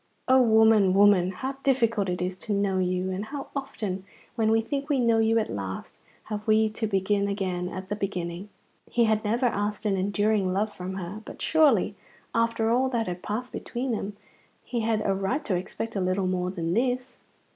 O 0.27 0.41
woman, 0.41 0.95
woman, 0.95 1.29
how 1.29 1.57
difficult 1.61 2.09
it 2.09 2.23
is 2.23 2.35
to 2.37 2.53
know 2.53 2.79
you, 2.79 3.11
and 3.11 3.25
how 3.25 3.49
often, 3.55 4.03
when 4.33 4.49
we 4.49 4.59
think 4.59 4.89
we 4.89 4.97
know 4.99 5.19
you 5.19 5.37
at 5.37 5.47
last, 5.47 5.99
have 6.23 6.47
we 6.47 6.69
to 6.71 6.87
begin 6.87 7.27
again 7.27 7.69
at 7.69 7.87
the 7.89 7.95
beginning! 7.95 8.49
He 8.89 9.03
had 9.03 9.23
never 9.23 9.45
asked 9.45 9.85
an 9.85 9.97
enduring 9.97 10.51
love 10.51 10.73
from 10.73 10.95
her; 10.95 11.21
but 11.23 11.39
surely, 11.39 11.93
after 12.33 12.71
all 12.71 12.89
that 12.89 13.05
had 13.05 13.21
passed 13.21 13.51
between 13.51 13.91
them, 13.91 14.17
he 14.63 14.79
had 14.79 15.05
a 15.05 15.13
right 15.13 15.45
to 15.45 15.53
expect 15.55 15.95
a 15.95 16.01
little 16.01 16.25
more 16.25 16.49
than 16.49 16.73
this. 16.73 17.21